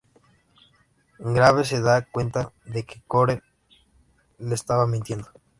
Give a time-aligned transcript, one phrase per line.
[1.35, 3.43] Gabe se da cuenta de que Cordell
[4.39, 5.29] le estaba mintiendo.